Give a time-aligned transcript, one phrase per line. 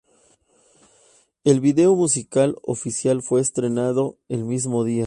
[1.43, 4.99] El video musical oficial fue estrenado el mismo día.